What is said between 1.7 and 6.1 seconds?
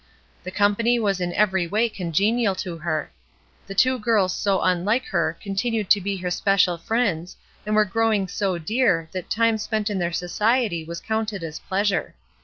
congenial to her. The two girls so unlike her continued to